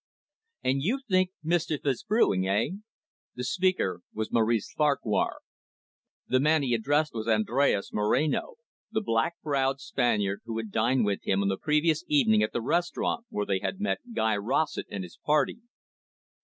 [0.63, 2.69] "And you think mischief is brewing, eh?"
[3.35, 5.41] The speaker was Maurice Farquhar.
[6.27, 8.55] The man he addressed was Andres Moreno,
[8.91, 12.61] the black browed Spaniard who had dined with him on the previous evening at the
[12.63, 15.59] restaurant where they had met Guy Rossett and his party.